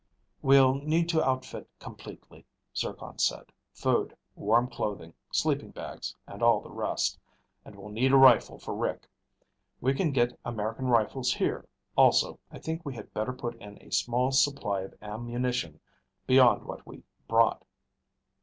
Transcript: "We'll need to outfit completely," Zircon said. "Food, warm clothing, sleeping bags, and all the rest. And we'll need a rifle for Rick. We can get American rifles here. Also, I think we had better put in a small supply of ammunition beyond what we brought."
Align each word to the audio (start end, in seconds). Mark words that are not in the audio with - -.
"We'll 0.41 0.73
need 0.73 1.09
to 1.09 1.23
outfit 1.23 1.69
completely," 1.77 2.47
Zircon 2.75 3.19
said. 3.19 3.51
"Food, 3.71 4.17
warm 4.33 4.67
clothing, 4.67 5.13
sleeping 5.31 5.69
bags, 5.69 6.15
and 6.25 6.41
all 6.41 6.59
the 6.59 6.71
rest. 6.71 7.19
And 7.63 7.75
we'll 7.75 7.89
need 7.91 8.11
a 8.11 8.17
rifle 8.17 8.57
for 8.57 8.73
Rick. 8.73 9.07
We 9.79 9.93
can 9.93 10.11
get 10.11 10.39
American 10.43 10.87
rifles 10.87 11.31
here. 11.35 11.67
Also, 11.95 12.39
I 12.49 12.57
think 12.57 12.83
we 12.83 12.95
had 12.95 13.13
better 13.13 13.31
put 13.31 13.53
in 13.61 13.77
a 13.79 13.91
small 13.91 14.31
supply 14.31 14.81
of 14.81 14.95
ammunition 15.03 15.79
beyond 16.25 16.65
what 16.65 16.83
we 16.87 17.03
brought." 17.27 17.63